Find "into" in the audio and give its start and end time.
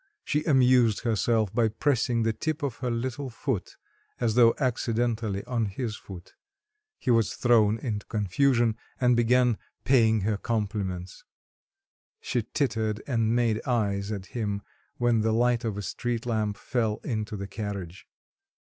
7.77-8.07, 17.03-17.37